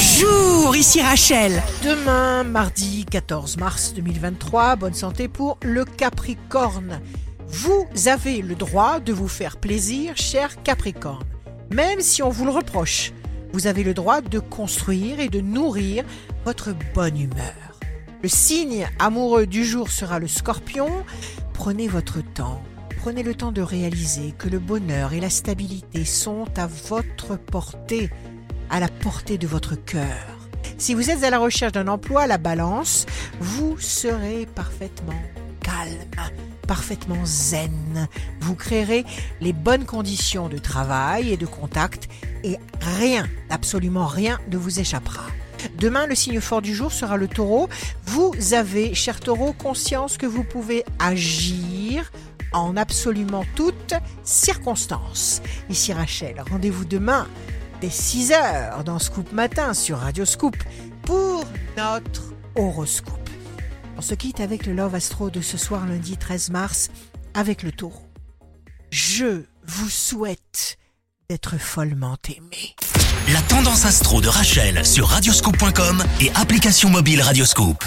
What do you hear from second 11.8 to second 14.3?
si on vous le reproche. Vous avez le droit